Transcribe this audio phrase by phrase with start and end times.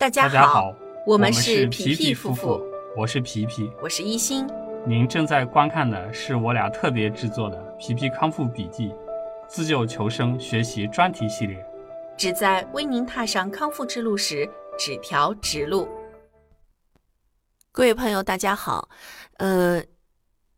[0.00, 0.74] 大家大家好，
[1.04, 2.58] 我们是是皮皮皮夫妇，
[2.96, 3.70] 我是皮皮。
[3.82, 4.46] 我是一心。
[4.86, 8.88] 您正在观看的是我俩特别制作的《皮皮康复笔记》
[9.46, 11.62] 自救求生学习专题系列。
[12.16, 15.86] 旨在为您踏上康复之路时指条直路。
[17.70, 18.88] 各位朋友，大家好。
[19.36, 19.84] 呃，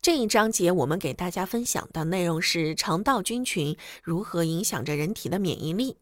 [0.00, 5.96] 这一章节我们给大家分享的内容是肠道菌群如何影响着人体的免疫力。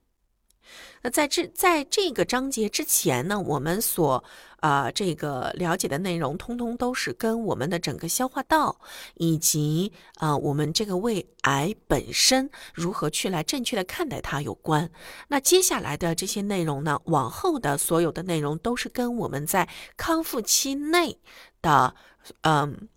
[1.03, 4.23] 那在这在这个章节之前呢，我们所
[4.61, 8.81] 呃这个了解的内容，通通都是跟我们的整个消化道
[9.15, 14.91] 以及呃我们这个胃癌本身如何去来正确的看待它有关。
[15.29, 21.19] 那接下来的这些内容呢，往后的所有的内容都是跟我们在康复期内
[21.63, 21.95] 的
[22.43, 22.89] 嗯、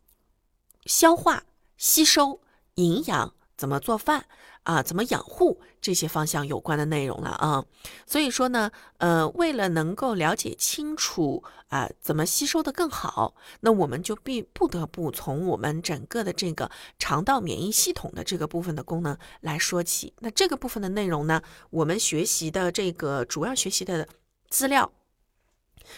[0.85, 1.43] 消化、
[1.77, 2.41] 吸收、
[2.75, 4.25] 营养、怎么做饭
[4.63, 7.63] 啊、怎么养护这些方向有关的内容了啊。
[8.05, 20.13] 所以说呢，呃，为了能够了解清楚啊、怎么吸收的更好，那我们就必不得不从我们整个的这个肠道免疫系统的这个部分的功能来说起。
[20.19, 24.07] 那这个部分的内容呢，我们学习的这个主要学习的
[24.49, 24.91] 资料。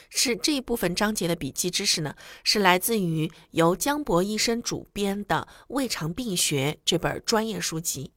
[0.10, 8.12] 是这一部分章节的笔记知识呢，是来自于由江博医生主编的《胃肠病学》这本专业书籍。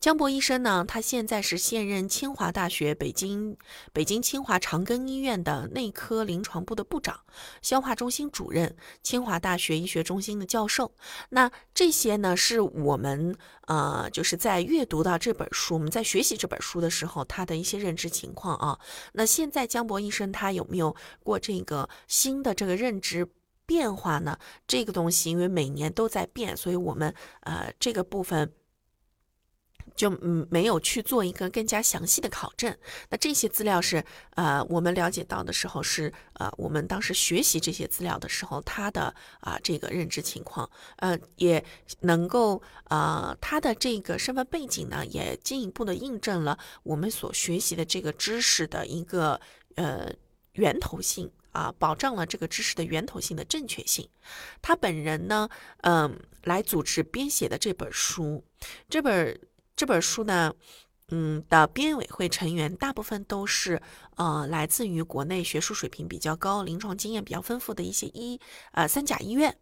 [0.00, 3.56] 江博医生呢，他现在是现任清华大学北京
[3.92, 7.20] 北京清华长庚医院的内科临床部的部长、
[7.62, 10.92] 消化中心主任、清华大学医学中心的教授。
[11.30, 18.78] 那这些呢，是我们呃，就是在阅读到这本书，我们在学习这本书的时候，他的一些认知情况啊。
[19.12, 23.26] 那现在江博医生他有没有过这个新的这个认知？
[23.66, 24.38] 变化呢？
[24.68, 28.52] 这个东西因为每年都在变，所以我们呃这个部分
[29.94, 32.76] 就嗯没有去做一个更加详细的考证。
[33.10, 41.64] 那这些资料是呃我们了解到的时候是呃我们当时学习这些资料的时候他的啊、这个认知情况，呃也
[42.00, 49.40] 能够呃他的这个身份背景呢也进一步的印证了我们所学习的这个知识的一个
[49.76, 50.12] 呃
[50.54, 51.30] 源头性。
[51.54, 54.08] 啊，保障了这个知识的源头性的正确性。
[54.60, 55.48] 他本人呢，
[55.82, 58.42] 嗯，来组织编写的这本书，
[58.90, 59.40] 这本
[59.76, 60.54] 这本书呢，
[61.08, 63.82] 嗯的编委会成员大部分都是
[64.16, 68.40] 呃来自于国内学术水平比较高、临床经验比较丰富的一些医
[68.72, 69.58] 呃三甲医院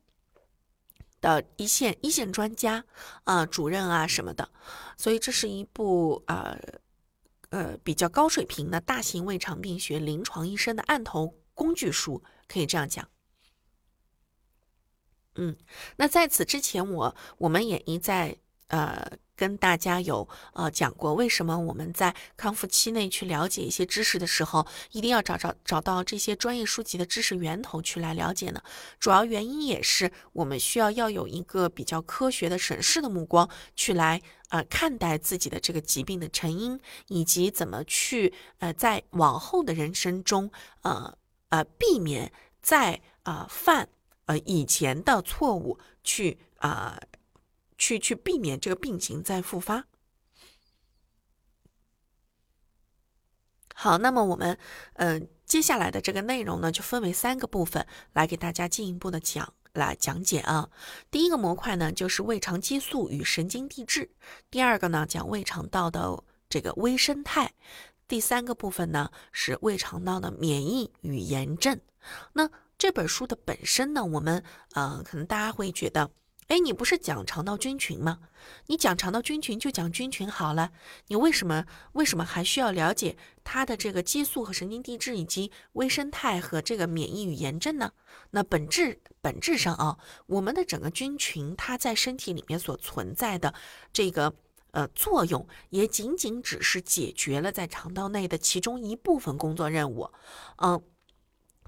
[1.20, 2.84] 的一线一线专家
[3.24, 4.50] 啊、呃主任啊什么的，
[4.96, 6.58] 所以这是一部呃
[7.50, 13.08] 呃比较高水平的大型胃肠病学临床医生的案头工具书，可以这样讲。
[15.36, 15.56] 嗯，
[15.96, 18.36] 那在此之前我，我们也一再
[18.66, 19.10] 呃
[19.42, 28.62] 跟大家有呃讲过，为什么我们在康复期内去了解一些知识的时候，一定要找找找到这些专业书籍的知识源头去来了解呢？
[29.00, 36.78] 主要原因也是我们需要要有一个比较科学的审视的目光去来呃看待自己的这个疾病的成因，
[37.08, 40.48] 以及怎么去呃在往后的人生中
[40.82, 41.12] 呃
[41.48, 43.88] 呃避免再呃犯
[44.26, 46.96] 呃以前的错误去啊、
[47.82, 49.88] 去去避免这个病情再复发。
[53.74, 54.56] 好，那么我们
[54.92, 60.70] 嗯、接下来的这个内容呢，就分为三个部分来给大家进一步的讲来讲解啊。
[61.10, 64.04] 第一个模块呢，就是胃肠激素与神经递质；
[64.48, 67.48] 第二个呢，讲胃肠道的这个微生态；
[68.06, 71.80] 第三个部分呢，是胃肠道的免疫与炎症。
[72.34, 72.48] 那
[72.78, 74.44] 这本书的本身呢，我们
[74.74, 76.12] 呃，可能大家会觉得，
[76.52, 78.18] 哎，你不是讲肠道菌群吗？
[78.66, 80.70] 你讲肠道菌群就讲菌群好了，
[81.06, 87.92] 你为什么为什么还需要了解它的这个激素和神经递质以及微生态和这个免疫与炎症呢？
[88.32, 89.96] 那本质本质上啊，
[90.26, 93.54] 我们的整个菌群它在身体里面所存在的
[93.90, 94.34] 这个。
[94.72, 100.10] 呃，作用也仅仅只是解决了在肠道内的其中一部分工作任务，
[100.56, 100.82] 嗯、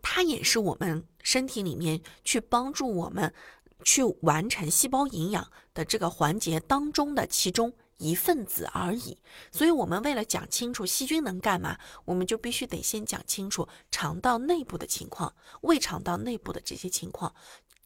[0.00, 3.34] 它也是我们身体里面去帮助我们
[3.82, 9.18] 去完成细胞营养的这个环节当中的其中一份子而已。
[9.50, 17.34] 所以，我们为了讲清楚细菌能干嘛，我们就必须得先讲清楚肠道内部的情况，胃肠道内部的这些情况。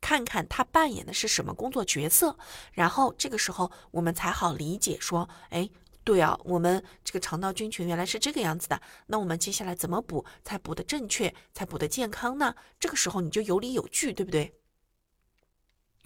[0.01, 2.37] 看看它扮演的是什么工作角色，
[2.73, 5.69] 然后这个时候我们才好理解说，哎，
[6.05, 12.55] 对啊，我们这个肠道菌群原来是这个样子的，那我们接下来怎么补才补得正确，才补得健康呢？
[12.79, 14.58] 这个时候你就有理有据，对不对？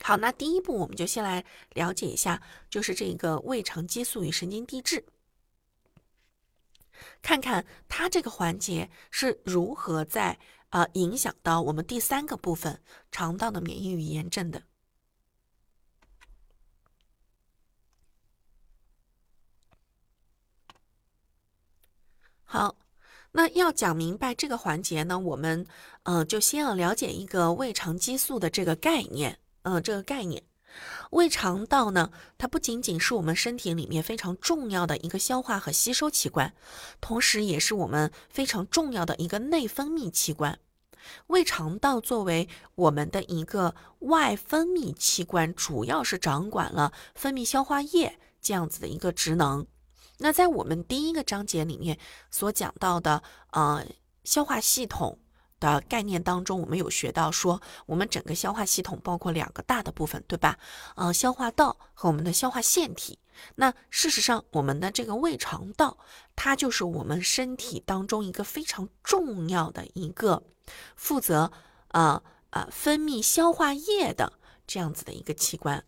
[0.02, 1.44] 好，那第一步我们就先来
[1.74, 5.04] 了解一下，就是这个胃肠激素与神经递质。
[7.20, 10.38] 看看它这个环节是如何在
[10.70, 14.62] 呃影响到我们第三个部分肠道的免疫与炎症的。
[22.44, 22.76] 好，
[23.30, 25.66] 那要讲明白这个环节呢，我们
[26.02, 30.42] 嗯就先要了解一个胃肠激素的这个概念，嗯，这个概念。
[31.10, 36.54] 胃肠道呢，它不仅仅是我们身体里面非常重要的一个消化和吸收器官，
[37.00, 40.58] 同时也是我们非常重要的一个内分泌器官。
[41.26, 49.66] 胃肠道作为我们的一个外分泌器官，主要是掌管了分泌消化液这样子的一个职能。
[50.18, 51.98] 那在我们第一个章节里面
[52.30, 53.84] 所讲到的，呃，
[54.24, 55.18] 消化系统。
[55.62, 60.58] 的概念当中，我们有学到说，我们整个消化系统包括两个大的部分，对吧？
[60.96, 63.20] 呃，消化道和我们的消化腺体。
[63.54, 65.96] 那事实上，我们的这个胃肠道，
[66.34, 70.42] 它就是我们身体当中一个非常重要的一个
[70.96, 71.52] 负责
[71.92, 72.20] 呃
[72.50, 74.32] 呃分泌消化液的
[74.66, 75.84] 这样子的一个器官。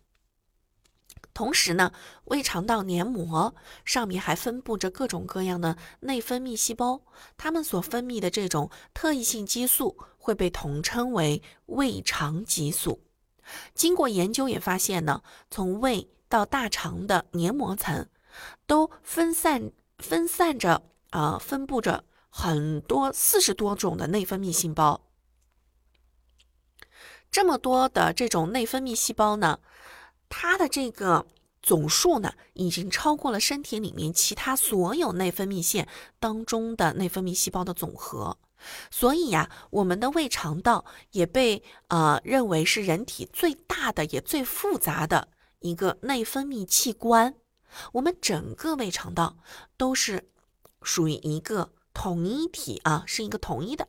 [1.35, 1.91] 同时呢，
[2.23, 3.53] 胃肠道黏膜
[3.83, 7.01] 上面还分布着各种各样的内分泌细胞，
[7.35, 13.01] 它们所分泌的这种特异性激素会被统称为胃肠激素。
[13.73, 15.21] 经过研究也发现呢，
[15.51, 18.07] 从胃到大肠的黏膜层
[18.65, 25.01] 都分散分散着啊，分布着很多四十多种的内分泌细胞。
[27.29, 29.59] 这么多的这种内分泌细胞呢？
[30.37, 31.25] 它的这个
[31.63, 35.87] 总数呢，已经超过了身体里面其他所有内分泌腺
[36.19, 38.37] 当中的内分泌细胞的总和。
[38.91, 45.29] 所以呀，我们的胃肠道也被呃认为是人体最大的也最复杂的
[45.59, 47.33] 一个内分泌器官。
[47.93, 49.37] 我们整个胃肠道
[49.77, 50.29] 都是
[50.81, 53.87] 属于一个统一体啊，是一个统一的，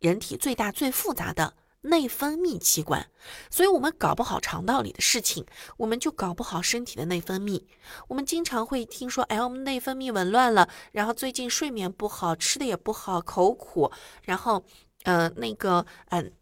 [0.00, 1.54] 人体最大最复杂的。
[1.86, 3.08] 内分泌器官，
[3.50, 5.44] 所以我们搞不好肠道里的事情，
[5.76, 7.64] 我们就搞不好身体的内分泌。
[8.08, 13.90] 我们经常会听说，哎，我们内分泌紊乱了，然后最近睡眠不好，吃的也不好，口苦，
[14.22, 14.64] 然后，
[15.04, 16.32] 呃，那个，嗯，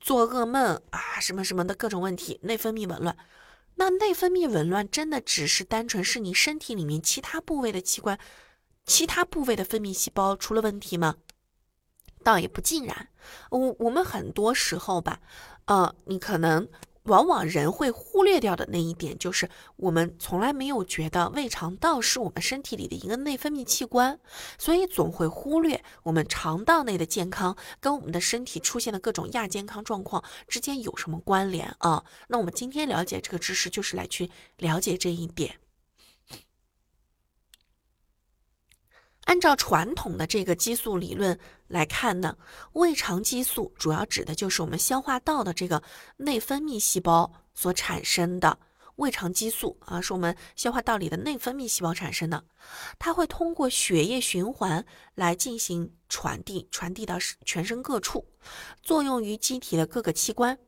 [0.00, 3.16] 做噩梦啊，什么什么的各种问题，内分泌紊乱。
[3.74, 8.18] 那内分泌紊乱真的只是单纯是你身体里面其他部位的器官、
[8.84, 11.16] 其他部位的分泌细胞出了问题吗？
[12.22, 13.08] 倒也不尽然，
[13.50, 15.20] 我我们很多时候吧，
[15.66, 16.68] 呃，你可能
[17.04, 24.20] 往往人会忽略掉的那一点，就是我们从来没有觉得胃肠道是我们身体里的一个内分泌器官，
[24.58, 32.04] 所以总会忽略我们肠道内的健康跟我们的身体出现的各种亚健康状况之间有什么关联啊？
[32.28, 35.58] 那我们今天了解这个知识，就是来去了解这一点。
[39.28, 42.38] 按照传统的这个激素理论来看呢，
[42.72, 45.82] 胃肠激素主要指的就是我们消化道的这个
[46.16, 48.58] 内分泌细胞所产生的
[48.96, 52.42] 胃肠激素啊，是我们消化道里的内分泌细胞产生的。
[52.98, 58.24] 它会通过血液循环来进行传递，传递到全身各处，
[58.82, 60.58] 作用于机体的各个器官，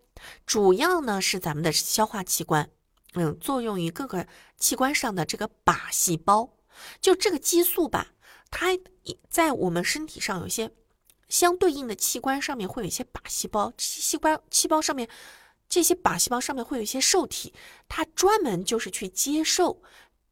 [0.44, 2.68] 主要呢是咱们的消化器官，
[3.14, 4.26] 嗯，作用于各个
[4.58, 6.58] 器官上的这个靶细胞，
[7.00, 8.08] 就这个激素吧。
[8.50, 8.76] 它
[9.28, 10.70] 在我们身体上有些
[11.28, 15.08] 相对应的器官上面会有一些靶细胞，这些细胞细胞上面
[15.68, 17.54] 这些靶细胞上面会有一些受体，
[17.88, 19.80] 它专门就是去接受，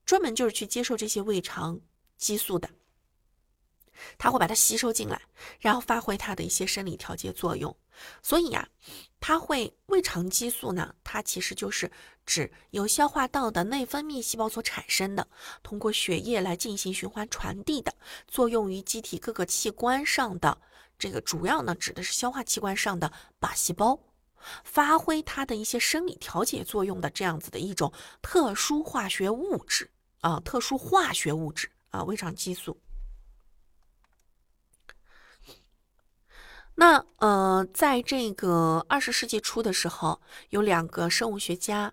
[0.04, 1.80] 专门就是去接受这些胃肠
[2.16, 2.68] 激素的。
[4.16, 5.20] 它会把它吸收进来，
[5.60, 7.76] 然后发挥它的一些生理调节作用。
[8.22, 8.68] 所以呀，
[9.20, 11.90] 它会胃肠激素呢，它其实就是
[12.24, 15.26] 指由消化道的内分泌细胞所产生的，
[15.62, 17.94] 通过血液来进行循环传递的，
[18.26, 20.58] 作用于机体各个器官上的
[20.98, 23.98] 这个主要呢，指的是消化器官上的靶细胞，
[24.64, 29.90] 发挥它的一些生理调节作用的这样子的一种特殊化学物质
[30.20, 32.78] 啊，特殊化学物质啊，胃肠激素。
[36.80, 40.20] 那呃，在这个二十世纪初的时候，
[40.50, 41.92] 有两个生物学家，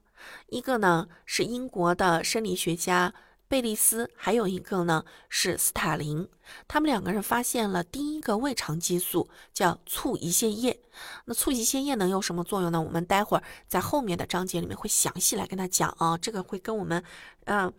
[0.50, 3.12] 一个呢是英国的生理学家
[3.48, 6.30] 贝利斯，还有一个呢是斯塔林。
[6.68, 10.80] 他们两个人发现了第一个胃肠激素，叫促胰腺液。
[11.26, 12.80] 那促胰腺液能有什么作用呢？
[12.80, 16.16] 我们待会儿在后面的章节里面会详细来跟他讲啊。
[16.16, 17.04] 这个会跟我们
[17.46, 17.74] 嗯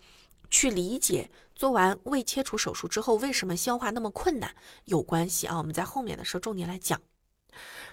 [0.51, 5.59] 去理解做完胃切除手术之后为什么消化那么困难有关系啊。
[5.59, 7.01] 我们在后面的时候重点来讲。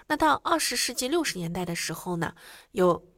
[0.06, 2.34] 那到二十世纪六十年代的时候呢，
[2.72, 3.08] 有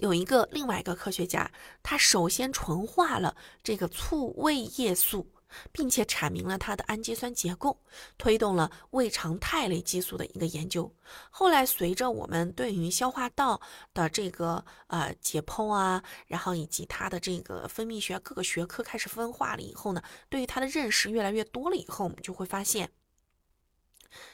[0.00, 1.50] 有一个另外一个科学家，
[1.82, 5.30] 他首先纯化了这个促胃液素
[5.72, 7.80] 并且阐明了它的氨基酸结构，
[8.18, 10.92] 推动了胃肠肽类激素的一个研究。
[11.30, 13.60] 后来，随着我们对于消化道
[13.94, 22.90] 的这个呃解剖啊，然后以及它的这个分泌学各个学科开始分化了以后呢，对于它的认识越来越多了以后，我们就会发现，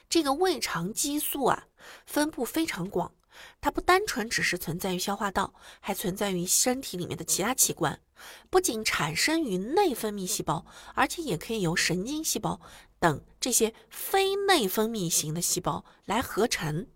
[0.09, 1.66] 这个胃肠激素啊
[2.07, 3.14] 分布非常广。
[3.60, 8.00] 它不单纯只是存在于消化道，还存在于身体里面的其他器官。
[8.50, 12.60] 不仅产生于内分泌细胞，而且也可以由神经细胞
[13.00, 16.86] 等这些非内分泌型的细胞来合成。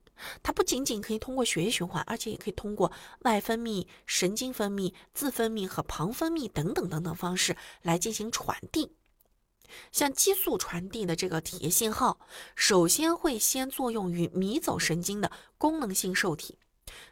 [0.43, 2.91] 它不仅仅可以通过血液循环，而且也可以通过
[3.21, 8.95] 外分泌、神经分泌、自分泌和旁分泌等等等等方式来进行传递。
[9.93, 12.19] 像激素传递的这个体液信号，
[12.55, 16.59] 首先会先作用于迷走神经的功能性受体，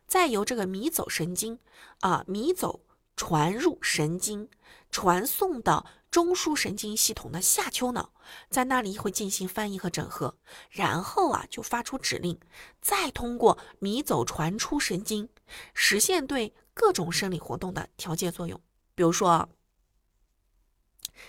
[0.06, 1.58] 再由这个迷走神经
[2.00, 2.80] 啊迷走
[3.16, 4.48] 传入神经，
[4.90, 8.12] 传送到中枢神经系统的下丘脑，
[8.50, 10.36] 在那里会进行翻译和整合，
[10.70, 12.38] 然后啊就发出指令，
[12.80, 15.28] 再通过迷走传出神经，
[15.74, 18.60] 实现对各种生理活动的调节作用。
[18.94, 19.48] 比如说，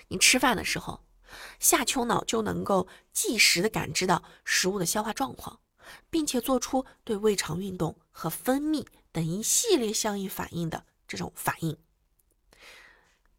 [0.07, 1.04] 你吃饭的时候。
[1.59, 5.59] 下丘脑就能够即时的感知到食物的消化状况，
[6.09, 11.77] 并且做出对胃肠运动和分泌等一系列相应反应的这种反应。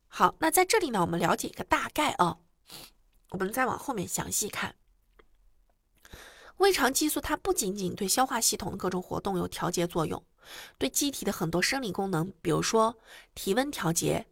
[0.09, 2.39] 好，那在这里呢，我们了解一个大概啊，
[3.31, 4.75] 我们再往后面详细看。
[6.57, 10.25] 胃肠激素它不仅仅对消化系统的各种活动有调节作用，
[10.79, 12.97] 对机体的很多生理功能，比如说
[13.35, 14.27] 体温调节、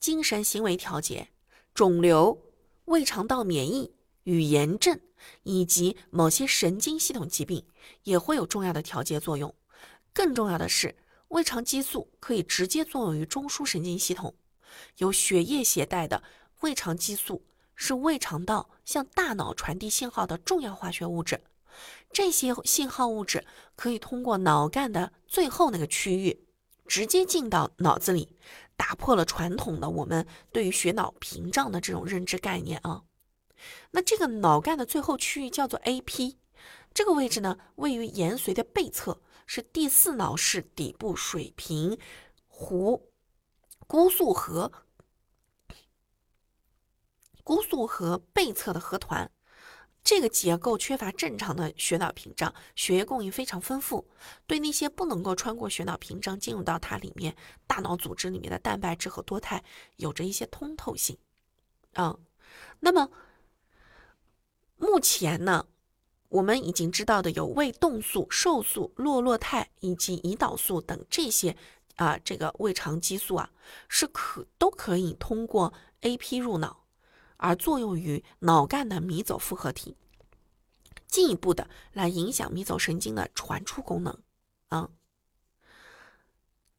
[0.00, 1.28] 精神行为调节、
[1.72, 2.42] 肿瘤。
[2.88, 3.92] 胃肠道免疫
[4.24, 4.98] 与炎症
[5.42, 7.64] 以及某些神经系统疾病
[8.04, 9.54] 也会有重要的调节作用。
[10.14, 10.96] 更重要的是，
[11.28, 14.34] 胃肠激素可以直接作用于中枢神经系统。
[14.96, 16.22] 由血液携带的
[16.60, 21.40] 胃肠激素是胃肠道向大脑传递信号的重要化学物质。
[22.10, 23.44] 这些信号物质
[23.76, 26.46] 可以通过脑干的最后那个区域，
[26.86, 28.34] 直接进到脑子里。
[28.78, 33.02] 打破了传统的我们对于血脑屏障的这种认知概念啊。
[33.90, 36.36] 那这个脑干的最后区域叫做 AP，
[36.94, 41.98] 这个位置呢位于延髓的背侧，是第四脑室底部水平
[42.48, 43.02] 弧
[43.88, 44.70] 孤素核
[47.42, 49.30] 孤素核背侧的核团。
[50.08, 54.08] 这个结构缺乏正常的血脑屏障，血液供应非常丰富，
[54.46, 57.36] 对那些不能够穿过血脑屏障进入到它里面
[57.66, 59.62] 大脑组织里面的蛋白质和多肽
[59.96, 61.18] 有着一些通透性。
[61.96, 62.18] 嗯，
[62.80, 63.10] 那么
[64.78, 65.66] 目前呢，
[66.30, 71.54] 我们已经知道的有胃动素、瘦素、洛洛肽以及胰岛素等这些
[71.96, 73.50] 啊，这个胃肠激素啊，
[73.90, 76.86] 是可都可以通过 AP 入脑。
[77.38, 79.96] 而作用于脑干的迷走复合体，
[81.06, 84.18] 进一步的来影响迷走神经的传出功能。
[84.68, 84.90] 啊，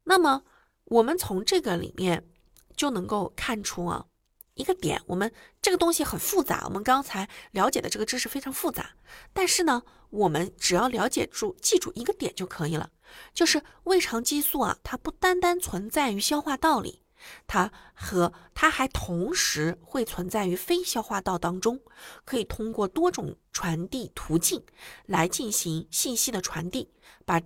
[0.04, 0.44] 那么
[0.84, 2.28] 我们从这个里面
[2.76, 4.06] 就能够看出啊
[4.54, 8.94] 一个点，我们这个东西很复杂，我们刚才了解的这个知识非常复杂，
[9.32, 12.90] 但是呢，我们只要了解住、记住一个点就可以了，
[13.32, 17.02] 就是胃肠激素啊，它不单单存在于消化道里。
[17.46, 21.80] 它和它还同时会存在于非消化道当中，
[22.24, 24.62] 可以通过多种传递途径
[25.06, 26.90] 来进行信息的传递。
[27.24, 27.40] 把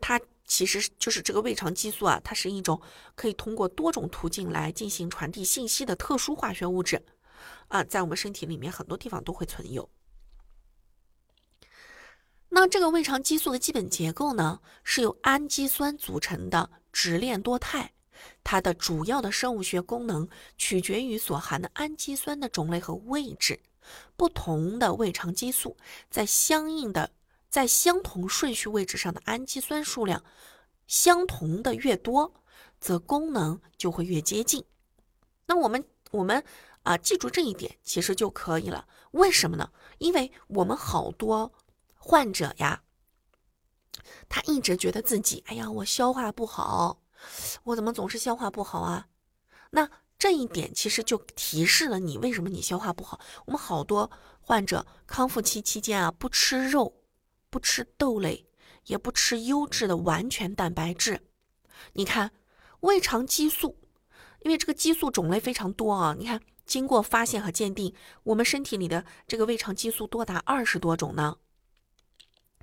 [0.00, 2.80] 它其实就是这个胃肠激素啊，它是一种
[3.14, 7.02] 可以通过多种途径来进行传递信息的特殊化学物质
[7.68, 9.88] 啊，在我们身体里面很多地方都会存有。
[12.50, 17.93] 那这个胃肠激素的基本结构呢，是由氨基酸组成的直链多肽。
[18.42, 23.60] 它的主要的生物学功能取决于所含的氨基酸的种类和位置。
[24.16, 25.76] 不同的胃肠激素
[26.10, 27.10] 在相应的
[27.50, 30.24] 在相同顺序位置上的氨基酸数量
[30.86, 32.32] 相同的越多，
[32.80, 34.64] 则功能就会越接近。
[35.46, 36.42] 那我们我们
[36.82, 38.88] 啊记住这一点其实就可以了。
[39.10, 39.70] 为什么呢？
[39.98, 41.52] 因为我们好多
[41.94, 42.82] 患者呀，
[44.30, 47.03] 他一直觉得自己哎呀我消化不好。
[47.64, 49.06] 我怎么总是消化不好啊？
[49.70, 49.88] 那
[50.18, 53.20] 这一点其实就提示了你为什么你消化不好。
[53.46, 57.02] 我们好多患者康复期期间啊，不吃肉，
[57.50, 58.46] 不吃豆类，
[58.86, 61.20] 也不吃优质的完全蛋白质。
[61.94, 62.30] 你看
[62.80, 63.76] 胃肠激素，
[64.40, 66.14] 因为这个激素种类非常多啊。
[66.18, 71.36] 你看，经过发现和鉴定，我们身体里的这个胃肠激素多达二十多种呢。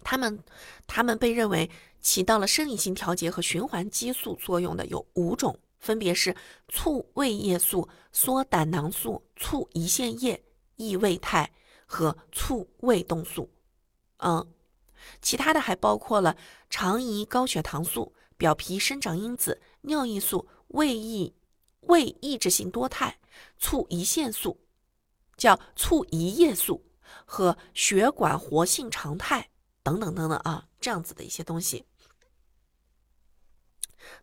[0.04, 0.44] 他们，
[0.88, 1.70] 他们被认为。
[2.04, 6.36] 起到了生理性调节和循环激素作用的有五种，分别是
[6.68, 10.44] 促胃液素、缩胆囊素、促胰腺液、
[10.78, 11.52] 益胃肽
[11.86, 13.52] 和促胃动素。
[14.18, 14.52] 嗯，
[15.22, 16.36] 其他的还包括了
[16.72, 21.36] 肠胰高血糖素、表皮生长因子、尿液素、胃抑
[21.82, 23.20] 胃抑制性多肽、
[23.60, 24.60] 促胰腺素，
[25.38, 26.84] 叫促胰液素
[27.26, 29.51] 和血管活性常态
[29.84, 31.86] 等等等等啊，这样子的一些东西。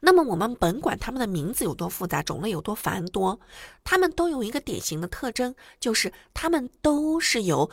[0.01, 3.41] 那么我们甭管它们的名字有多复杂，种类有多繁多，
[3.85, 7.71] 它们都有一个典型的特征，就是它们都是由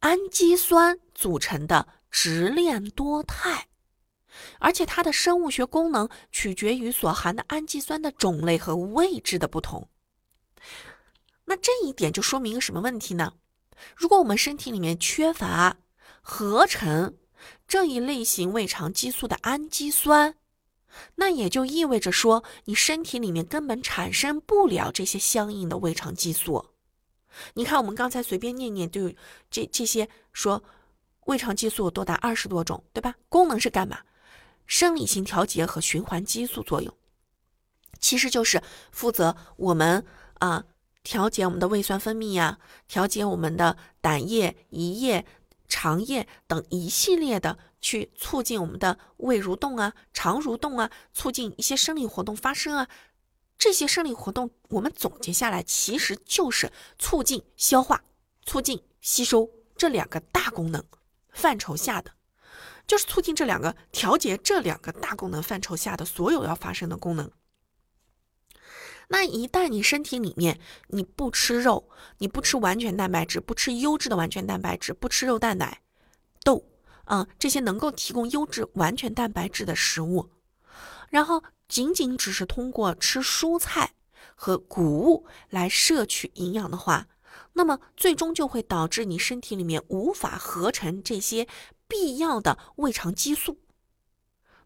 [0.00, 3.68] 氨基酸组成的直链多肽，
[4.58, 9.88] 而且它的生物学功能取决于所含的氨基酸的种类和位置的不同。
[11.46, 13.32] 那这一点就说明一个什么问题呢？
[13.96, 15.78] 如果我们身体里面缺乏
[16.28, 17.16] 合成
[17.68, 20.34] 这一类型胃肠激素的氨基酸，
[21.14, 26.66] 那也就意味着说，你身体里面根本产生不了这些相应的胃肠激素。
[27.54, 29.12] 你看，我们刚才随便念念，就
[29.48, 30.64] 这这些说，
[31.26, 33.14] 胃肠激素多达二十多种，对吧？
[33.28, 34.00] 功能是干嘛？
[34.66, 36.92] 生理性调节和循环激素作用，
[38.00, 40.04] 其实就是负责我们
[40.40, 40.64] 啊
[41.04, 45.24] 调节我们的胃酸分泌呀，调节我们的胆液、胰液、
[45.68, 47.58] 肠液等一系列的。
[47.78, 52.88] 去促进我们的胃蠕动啊、肠蠕动啊，促进一些生理活动发生啊。
[53.56, 58.02] 这些生理活动，我们总结下来，其实就是促进消化、
[58.44, 60.82] 促进吸收这两个大功能
[61.30, 62.10] 范畴下的，
[62.88, 67.30] 就是促进这两个调节这两个大功能范畴下的所有要发生的功能。
[69.08, 70.58] 那一旦你身体里面
[70.88, 75.80] 你不吃肉，你不吃完全蛋白质，不吃优质的完全蛋白质，不吃肉蛋奶
[76.42, 76.64] 豆。
[77.04, 80.28] 啊，这些能够提供优质完全蛋白质的食物，
[81.08, 83.92] 然后仅仅只是通过吃蔬菜
[84.34, 87.06] 和谷物来摄取营养的话，
[87.52, 91.46] 那么最终就会导致你身体里面无法合成这些
[91.86, 93.60] 必要的胃肠激素，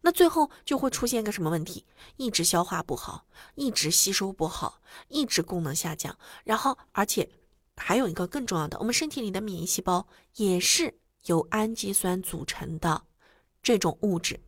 [0.01, 1.85] 那最后就会出现一个什么问题？
[2.17, 7.29] 一直消化不好，一直吸收不好，一直功能下降，然后而且
[7.77, 10.97] 还有一个更重要的，我们身体里的免疫细胞也是。
[11.27, 13.03] 由氨基酸组成的
[13.63, 14.41] 这种物质，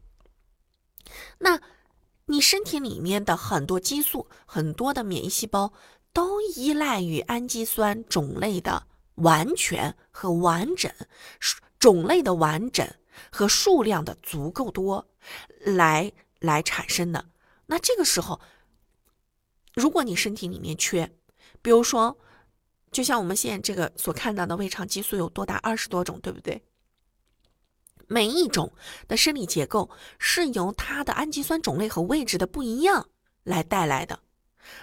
[1.38, 1.60] 那
[2.24, 5.70] 你身体里面的很多激素、很多的免疫细胞
[6.14, 8.86] 都依赖于氨基酸种类的
[9.16, 10.90] 完全和完整，
[11.78, 12.90] 种类的完整
[13.30, 15.06] 和数量的足够多
[15.60, 17.26] 来来产生的。
[17.66, 18.40] 那这个时候，
[19.74, 21.12] 如果你身体里面缺，
[21.60, 22.18] 比如说。
[22.90, 26.62] 就像我们现在这个所看到的胃肠激素有多达二十多种，对不对？
[28.06, 28.70] 每一种
[29.08, 33.08] 的生理结构是由它的氨基酸种类和位置的不一样
[33.44, 34.20] 来带来的。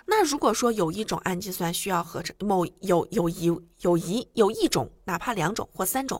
[0.07, 6.19] 那如果说有一种氨基酸需要合成某有有一有一有一种，哪怕两种或三种，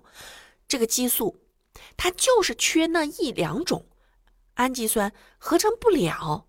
[0.67, 1.36] 这个激素
[1.97, 3.85] 它就是缺那一两种
[4.55, 6.47] 氨基酸合成不了，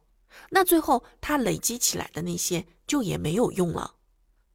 [0.50, 3.96] 那最后它累积起来的那些就也没有用了。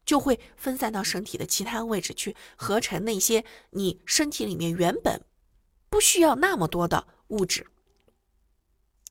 [0.06, 5.20] 就会分散到身体的其他位置去合成那些你身体里面原本
[5.90, 7.66] 不需要那么多的物质。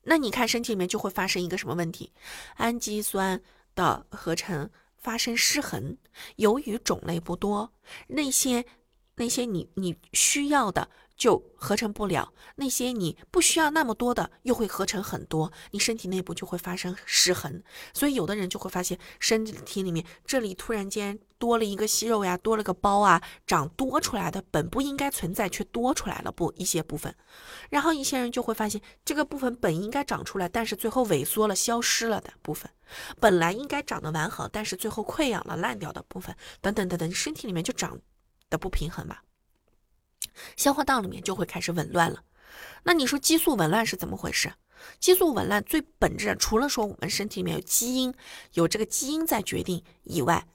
[0.03, 2.13] 那你看身体里面就会发生一个什么问题？
[2.55, 3.43] 氨基酸
[3.75, 5.97] 的合成发生失衡，
[6.37, 7.73] 由于种类不多，
[8.07, 8.63] 那些
[9.15, 10.89] 那些你你需要的。
[11.15, 17.63] 就合成不了那些你不需要那么多的，又会合成很多，你身体内部就会发生失衡。
[17.93, 27.15] 所以有的人就会发现身体里面这里突然间多了一个息肉呀，多了个包啊，长多出来的本不应该存在却多出来了不一些部分。
[27.69, 32.69] 然后一些人就会发现这个部分本应该长出来，但是最后萎缩了、消失了的部分，
[33.19, 37.99] 本来应该长得完好，但是最后溃疡了、烂掉的部分，等等等等，身体里面就长
[38.49, 39.23] 的不平衡吧。
[40.55, 42.23] 消化道里面就会开始紊乱了，
[42.83, 44.53] 那你说激素紊乱是怎么回事？
[44.99, 48.13] 激素紊乱最本质除了说我们身体里面有基因，
[48.53, 50.45] 有这个基因在决定以外，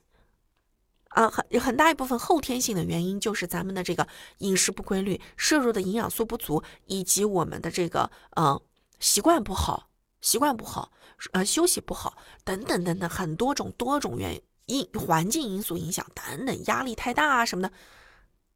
[1.09, 4.07] 啊，很很大一部分后天性的原因就是咱们的这个
[4.39, 8.61] 饮食不规律，摄入的营养素不足，以及我们的这个嗯
[9.01, 9.89] 习惯不好，
[10.21, 10.93] 习惯不好，
[11.33, 17.73] 呃休息不好等等等等很多种多种原因环境因素影响等等压力太大啊什么的。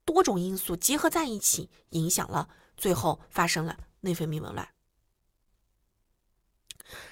[0.04, 4.68] 多种因素结合在一起，影响了，最后发生了内分泌紊乱。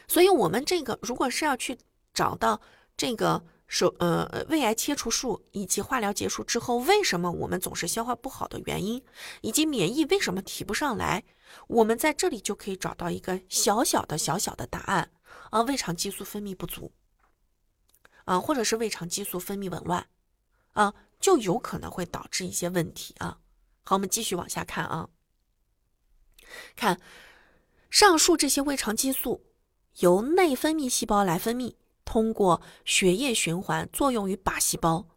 [0.07, 1.79] 所以，我们这个如果是要去
[2.13, 2.61] 找到
[2.97, 9.03] 这个手呃胃癌切除术以及化疗结束之后，为什么我们总是消化不好的原因，
[9.41, 11.25] 以及免疫为什么提不上来，
[11.69, 15.11] 我们在这里就可以找到一个小小的小小的答案。
[15.51, 16.93] 啊，胃肠激素分泌不足，
[18.25, 20.07] 啊，或者是胃肠激素分泌紊乱，
[20.73, 23.39] 啊，就有可能会导致一些问题啊。
[23.85, 25.09] 好，我们继续往下看啊，
[26.77, 27.01] 看
[27.89, 29.47] 上述这些胃肠激素
[30.01, 35.09] 由内分泌细胞来分泌，通过血液循环作用于靶细胞，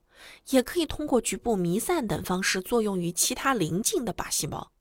[0.50, 4.72] 也可以通过局部弥散等方式作用于其他邻近的靶细胞。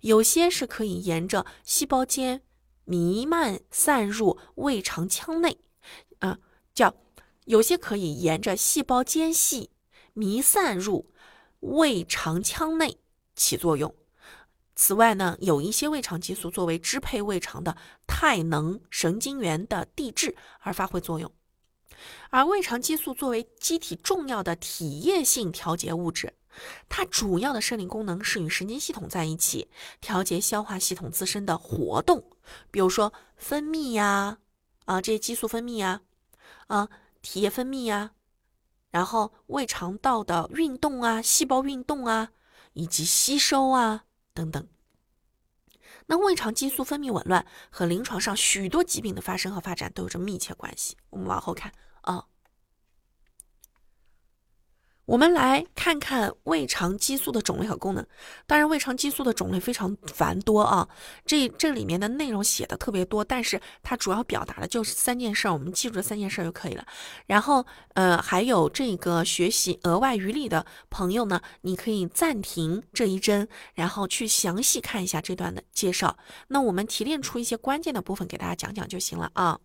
[0.00, 2.42] 有些是可以沿着细胞间
[2.84, 5.58] 弥漫散入胃肠腔内，
[6.18, 6.38] 啊，
[6.74, 6.94] 叫
[7.46, 9.70] 有些可以沿着细胞间隙
[10.12, 11.10] 弥散入
[11.60, 12.98] 胃肠腔内
[13.34, 13.94] 起作用。
[14.74, 21.30] 此外呢，有一些胃肠激素作为支配胃肠的肽能神经元的递质而发挥作用，
[22.30, 26.32] 而胃肠激素作为机体重要的体液性调节物质。
[26.88, 29.68] 它主要的生理功能是与神经系统在一起，
[30.00, 32.24] 调节消化系统自身的活动，
[32.70, 34.38] 比如说分泌呀，
[34.86, 36.00] 啊这些激素分泌呀，
[36.66, 36.88] 啊
[37.20, 38.12] 体液分泌呀，
[38.92, 42.30] 然后胃肠道的运动啊，细胞运动啊，
[42.74, 44.68] 以及吸收啊等等。
[46.06, 50.96] 那胃肠激素分泌紊乱和临床上许多疾病的发生和发展都有着密切关系。
[51.10, 52.26] 我们往后看啊。
[55.04, 58.06] 我们来看看胃肠激素的种类和功能。
[58.46, 60.88] 当然，胃肠激素的种类非常繁多啊，
[61.26, 66.86] 这这里面的内容写的特别多，但是它主要表达的就是三件事儿，我们记住这三件事儿就可以了。
[67.26, 76.16] 然后，呃，还有这个学习额外余力的朋友呢，你可以暂停这一帧，然后去详细看一下这段的介绍。
[76.48, 79.58] 那我们提炼出一些关键的部分给大家讲讲就行了啊。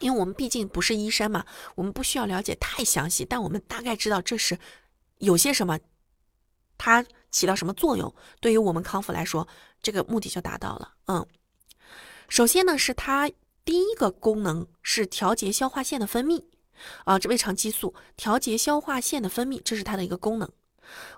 [0.00, 4.58] 因为我们毕竟不是医生嘛，我们不需要了解太详细，但我们大概知道这是
[5.18, 5.78] 有些什么，
[6.76, 9.48] 它起到什么作用，对于我们康复来说，
[9.80, 10.92] 这个目的就达到了。
[11.06, 11.26] 嗯，
[12.28, 13.30] 首先呢，是它
[13.64, 16.44] 第一个功能是调节消化腺的分泌
[17.04, 20.50] 啊，这胃肠激素调节消化腺的分泌，这是它的一个功能。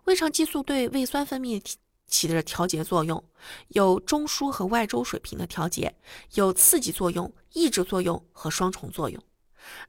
[0.04, 1.60] 胃肠激素对胃酸分泌。
[2.08, 3.22] 起着调节作用，
[3.68, 5.94] 有中枢和外周水平的调节，
[6.34, 9.22] 有刺激作用、抑制作用和双重作用。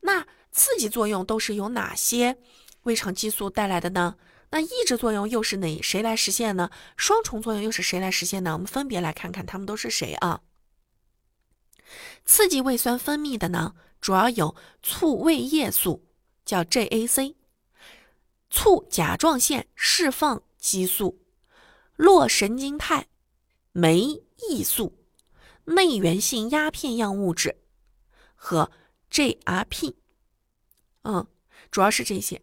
[0.01, 2.37] 那刺激作用都是由哪些
[2.83, 4.17] 胃肠激素带来的呢？
[4.51, 6.69] 那抑制作用又是哪谁来实现呢？
[6.97, 8.53] 双重作用又是谁来实现呢？
[8.53, 10.41] 我们分别来看看他们都是谁啊？
[12.25, 16.03] 刺激胃酸分泌的呢，主要有促胃液素，
[16.45, 17.35] 叫 JAC，
[18.49, 21.21] 促甲状腺释放激素。
[21.99, 23.07] 络神经肽、
[23.73, 24.97] 酶抑素、
[25.65, 27.57] 内源性鸦片样物质
[28.35, 28.71] 和
[29.11, 29.95] GRP，
[31.01, 31.27] 嗯，
[31.69, 32.41] 主要是这些。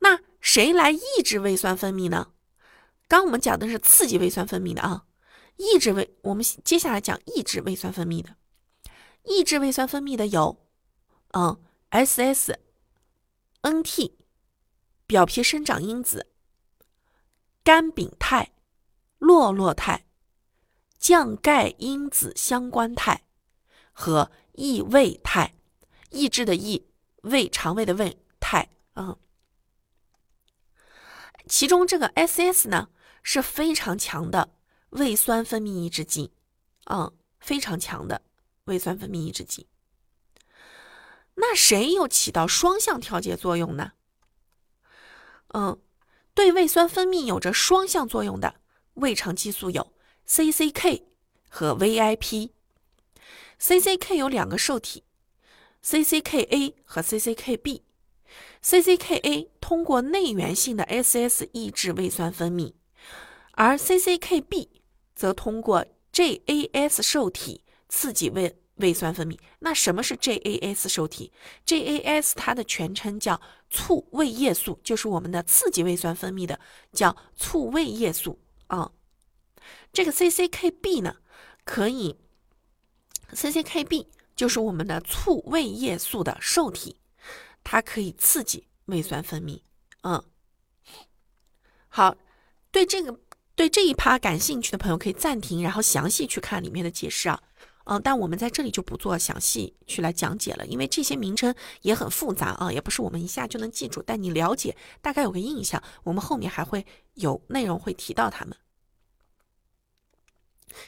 [0.00, 2.32] 那谁来抑制胃酸分泌呢？
[3.06, 5.04] 刚我们讲的是刺激胃酸分泌的啊，
[5.56, 8.34] 抑制胃，我们接下来讲抑制胃酸分泌的。
[9.22, 10.58] 抑制胃酸分泌的有，
[11.34, 12.54] 嗯，SS、
[13.62, 14.14] NT、
[15.06, 16.29] 表皮生长因子。
[17.62, 18.52] 甘丙肽、
[19.18, 20.06] 酪酪肽、
[20.98, 23.22] 降钙因子相关肽
[23.92, 25.54] 和益胃肽，
[26.10, 26.86] 抑制的抑，
[27.22, 29.16] 胃肠胃的胃肽嗯。
[31.46, 32.88] 其中这个 SS 呢
[33.22, 34.54] 是非常强的
[34.90, 36.32] 胃酸分泌抑制剂，
[36.86, 38.22] 嗯，非常强的
[38.64, 39.68] 胃酸分泌抑制剂。
[41.34, 43.92] 那谁又起到双向调节作用呢？
[45.48, 45.78] 嗯。
[46.34, 48.56] 对胃酸分泌有着双向作用的
[48.94, 49.92] 胃肠激素有
[50.26, 51.02] CCK
[51.48, 52.50] 和 VIP。
[53.60, 55.04] CCK 有两个受体
[55.84, 57.82] ，CCKA 和 CCKB。
[58.62, 62.74] CCKA 通过内源性的 SS 抑制胃酸分泌，
[63.52, 64.68] 而 CCKB
[65.14, 68.59] 则通过 JAS 受体刺激胃。
[68.80, 71.32] 胃酸分泌，那什么是 JAS 受体
[71.64, 73.40] ？JAS 它的全称叫
[73.70, 76.58] 促胃液素，就是我们的刺激胃酸分泌的，
[76.92, 78.90] 叫促胃液素啊。
[79.92, 81.16] 这个 CCKB 呢，
[81.64, 82.16] 可以
[83.32, 86.96] CCKB 就是我们的促胃液素的受体，
[87.62, 89.62] 它可以刺激胃酸分泌。
[90.02, 90.24] 嗯，
[91.88, 92.16] 好，
[92.70, 93.20] 对这个
[93.54, 97.42] 对这一趴感兴趣的朋友可以暂停，然后详细去看里面的解释啊。
[97.90, 104.00] 嗯，但我们在这里就不做详细去来讲解了，因为这些名称也很复杂啊，也不是我们一下就能记住。
[104.00, 108.56] 但你了解，大概有个印象，我们后面还会有内容会提到他们。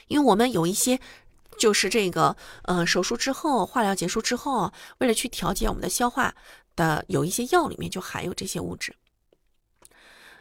[0.07, 1.01] 因为我们有一些
[1.59, 6.37] 就是这个，呃，手术之后，化疗结束之后，为了去调节我们的消化
[6.77, 8.95] 的，有一些药里面就含有这些物质。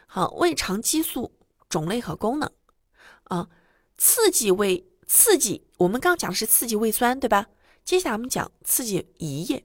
[0.06, 1.32] 好，胃肠激素
[1.68, 2.48] 种类和功能，
[3.24, 3.48] 啊，
[3.98, 4.86] 刺激胃。
[5.06, 7.48] 刺激，我们刚讲的是刺激胃酸，对吧？
[7.84, 9.64] 接下来我们讲刺激胰液，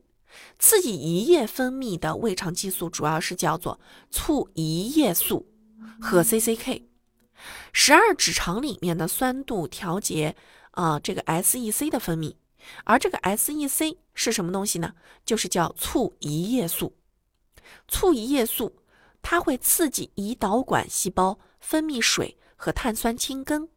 [0.57, 5.47] 刺激胰液分泌的胃肠激素主要是叫做促胰液素
[6.01, 6.83] 和 CCK。
[7.71, 10.35] 十二指肠里面的酸度调节
[10.71, 12.35] 啊，这个 SEC 的分泌，
[12.83, 14.93] 而这个 SEC 是什么东西呢？
[15.23, 16.95] 就是叫促胰液素。
[17.87, 18.77] 促胰液素
[19.21, 23.69] 它会刺激胰导管细胞分泌水和碳酸氢根，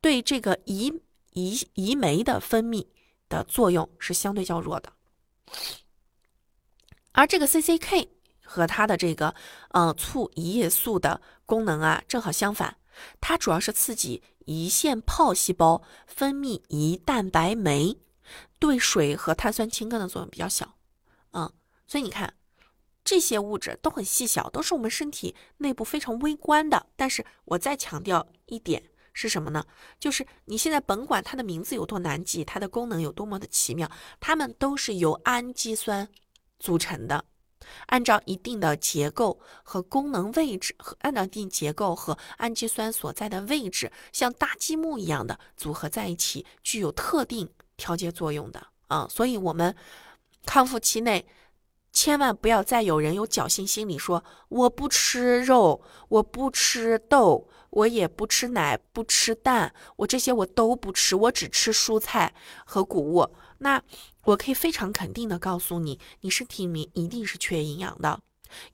[0.00, 1.00] 对这个胰
[1.32, 2.86] 胰胰酶的分泌
[3.28, 4.92] 的作用是相对较弱的。
[7.12, 8.08] 而这个 CCK
[8.42, 9.34] 和它的这个
[9.70, 12.76] 呃促胰液素的功能啊，正好相反。
[13.20, 17.98] 它主要是刺激胰腺泡细胞分泌胰蛋白酶，
[18.60, 20.76] 对水和碳酸氢根的作用比较小，
[21.32, 21.52] 嗯，
[21.88, 22.34] 所以你看
[23.02, 26.86] 这些物质都很细小，都是我们身体内部非常微观的。
[26.94, 29.64] 但是我再强调一点是什么呢？
[29.98, 36.06] 就是你现在甭管它的名字有多难记，它的功能有多么的奇妙，它们都是由氨基酸
[36.58, 37.24] 组成的。
[37.86, 47.48] 按照一定的结构和功能位置，和按照一定结构和氨基酸所在的位置，像搭积木一样的组合在一起，具有特定
[47.78, 49.06] 调节作用的啊。
[49.08, 49.74] 所以，我们
[50.44, 51.26] 康复期内
[51.90, 62.32] 千万不要再有人有侥幸心理，说我不吃肉，我不吃豆，我也不吃奶，不吃蛋，我这些我都不吃，我只吃蔬菜
[62.64, 63.28] 和谷物。
[63.58, 63.82] 那
[64.24, 68.20] 我可以非常肯定的告诉你，你身体里面一定是缺营养的，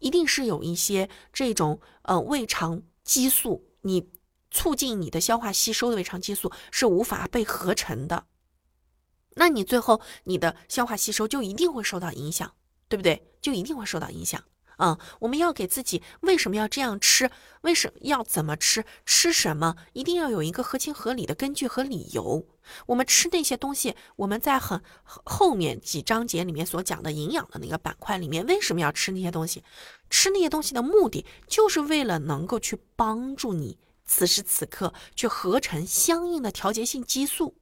[0.00, 4.10] 一定是有一些这种呃胃肠激素，你
[4.50, 8.26] 促进你的消化吸收的胃肠激素是无法被合成的，
[9.36, 12.52] 那你最后你的消化吸收就一定会受到影响，
[12.88, 13.26] 对不对？
[13.40, 14.42] 就一定会受到影响。
[14.80, 17.30] 嗯，我们要给自己为什么要这样吃？
[17.60, 18.84] 为什么要怎么吃？
[19.04, 19.76] 吃什么？
[19.92, 22.46] 一定要有一个合情合理的根据和理由。
[22.86, 29.62] 我们吃那些东西，我们在很后面几章节里面所讲的营养的那个板块里面，为什么要吃那些东西？
[30.08, 37.54] 吃那些东西的目的，就是为了能够去帮助你此时此刻去合成相应的调节性激素。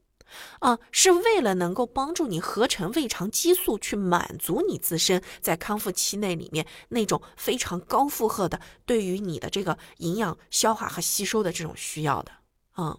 [0.60, 12.32] 啊，是为了能够帮助你合成胃肠激素，去满足你自身在康复期内里面那种非常高负荷的对于你的这个营养消化和吸收的这种需要的。
[12.76, 12.98] 嗯，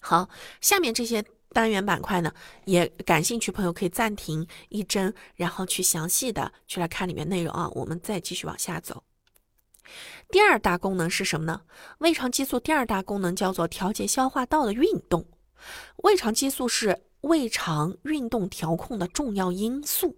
[0.00, 0.28] 好，
[0.60, 2.32] 下面这些单元板块呢，
[2.64, 7.68] 也感兴趣朋友可以暂停一帧，然后去详细的去来看里面内容啊。
[7.72, 9.04] 我们再继续往下走。
[10.30, 11.62] 第二大功能是什么呢？
[11.98, 15.26] 胃肠激素第二大功能叫做调节消化道的运动。
[15.96, 20.16] 胃肠激素是胃肠运动调控的重要因素，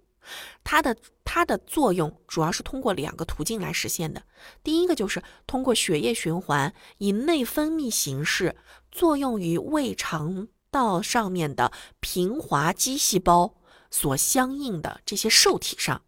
[0.63, 4.21] 它的它的作用主要是通过两个途径来实现的。
[4.63, 8.55] 第一个就是通过血液循环，以内分泌形式
[8.91, 13.55] 作用于胃肠道上面的平滑肌细胞
[13.89, 16.03] 所相应的这些受体上，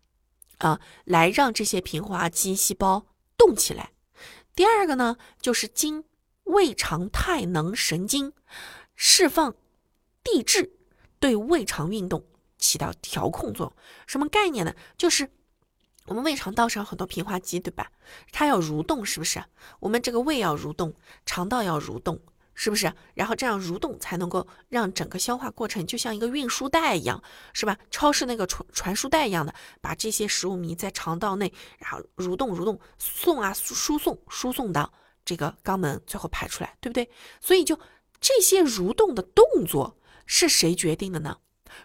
[0.59, 3.91] 啊，来让这些平滑肌细胞动起来。
[4.55, 6.03] 第二个呢，就是经
[6.43, 8.33] 胃肠肽能神经。
[8.95, 9.55] 释放
[10.23, 10.71] 递质
[11.19, 12.25] 对胃肠运动
[12.57, 14.73] 起到调控作用，什么概念呢？
[14.97, 15.29] 就是
[16.05, 17.91] 我们胃肠道上很多平滑肌，对吧？
[18.31, 19.43] 它要蠕动，是不是？
[19.79, 20.93] 我们这个胃要蠕动，
[21.25, 22.19] 肠道要蠕动，
[22.53, 22.93] 是不是？
[23.13, 27.21] 然后这样蠕动才能够让整个消化过程就像一个运输带一样，
[27.53, 27.77] 是吧？
[27.89, 34.91] 超市那个传传输带一样的，把这些食物糜在肠道内，然后蠕动蠕动送啊输送输送到
[35.25, 37.09] 这个肛门，最后排出来，对不对？
[37.41, 37.77] 所以就。
[38.23, 41.39] 这些蠕动的动作是谁决定的呢？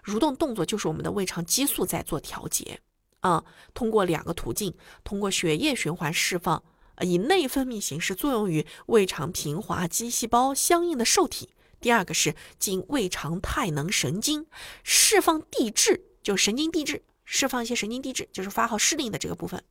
[0.04, 2.80] 蠕动动作就是我们的胃肠激素在做调节
[3.18, 3.44] 啊。
[3.74, 6.62] 通过两个途径，通过血液循环释放，
[7.00, 11.50] 以内分泌形式作用于胃肠平滑肌细胞相应的受体。
[11.80, 14.46] 第二个是经胃肠肽能神经
[14.84, 19.64] 释放递质，就神经递质释放一些神经递质，就是发号施令的这个部分，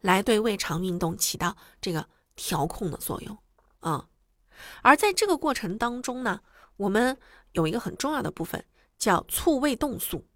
[0.00, 3.36] 来对胃肠运动起到这个调控的作用
[3.80, 4.08] 啊。
[4.82, 6.40] 而在这个过程当中呢，
[6.76, 7.18] 我们
[7.52, 8.64] 有一个很重要的部分
[8.98, 10.26] 叫促胃动素。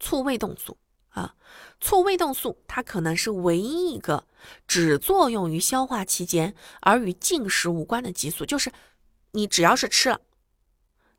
[0.00, 1.34] 促胃动素啊，
[1.80, 4.26] 促胃动素它可能是唯一一个
[4.66, 8.46] 只作用于消化期间而与进食无关的激素。
[8.46, 8.72] 就是
[9.32, 10.20] 你只要是吃了，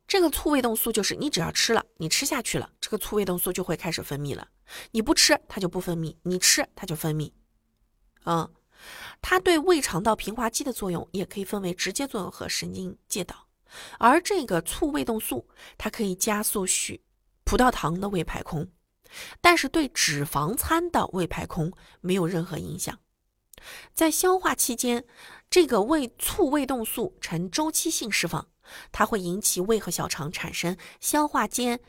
[0.08, 4.48] 这个促胃动素就是你只要吃了，你吃下去了，这个促胃动素就会开始分泌了。
[4.92, 7.32] 你不吃它就不分泌，你吃它就分泌。
[8.25, 8.49] 嗯，
[9.21, 13.47] 它对胃肠道平滑肌的作用也可以分为直接作用和神经介导，
[13.97, 17.01] 而这个促胃动素它可以加速许
[17.43, 18.67] 葡萄糖的胃排空，
[19.41, 22.99] 但是对脂肪餐的胃排空没有任何影响。
[23.93, 25.05] 在消化期间，
[25.49, 28.47] 这个胃促胃动素呈周期性释放，
[28.91, 31.79] 它会引起胃和小肠产生消化间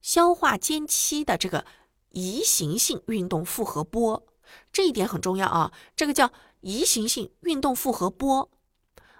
[0.00, 1.66] 消化间期的这个
[2.10, 4.26] 移行性运动复合波。
[4.72, 8.50] 这一点很重要啊，这个叫移行性运动复合波，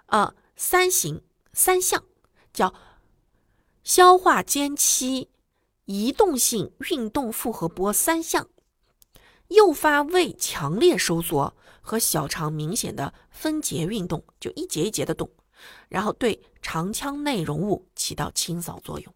[0.05, 2.03] 啊，三型三项
[2.53, 2.73] 叫
[3.83, 5.29] 消化间期
[5.85, 8.47] 移动性运动复合波三项，
[9.47, 15.29] 诱发胃强烈收缩和小肠明显的分节运动，就一节一节的动，
[15.89, 19.13] 然后对肠腔内容物起到清扫作用。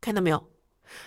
[0.00, 0.50] 看到没有？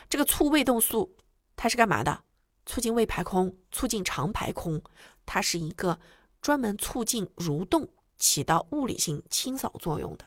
[0.10, 1.16] 这个促胃动素
[1.56, 2.24] 它是干嘛的？
[2.68, 4.80] 促进胃排空，促进肠排空，
[5.26, 6.00] 它是一个
[6.42, 10.26] 专门促进蠕动、起到物理性清扫作用的。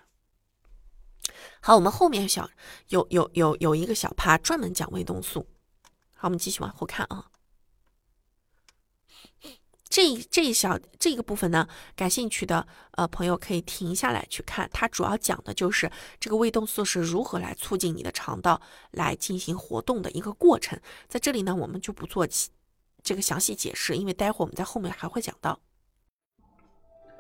[1.61, 2.51] 好，我们后面小
[2.89, 5.47] 有有有有一个小趴专门讲胃动素。
[6.17, 7.31] 好，我们继续往后看啊。
[9.91, 20.79] 这这一小这个部分呢，感兴趣的呃朋友可以停下来去看，它主要讲的就是这个胃动素是如何来促进你的肠道来进行活动的一个过程。
[21.09, 22.25] 在这里呢，我们就不做
[23.03, 25.59] 这个详细解释，因为待会儿我们在后面还会讲到。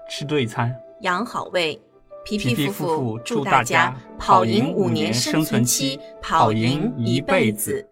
[0.09, 1.81] 吃对餐，养好胃，
[2.25, 7.89] 皮皮夫妇祝大家跑赢五年生存期，跑赢一辈子。